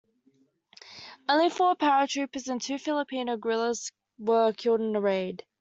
[1.29, 5.45] Only four paratroopers and two Filipino guerrillas were killed in the raid.